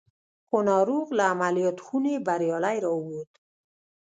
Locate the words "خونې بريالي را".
1.85-2.91